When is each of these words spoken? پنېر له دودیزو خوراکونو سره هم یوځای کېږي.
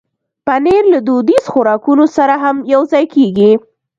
پنېر 0.45 0.83
له 0.93 0.99
دودیزو 1.07 1.49
خوراکونو 1.51 2.05
سره 2.17 2.35
هم 2.43 2.55
یوځای 2.73 3.05
کېږي. 3.15 3.51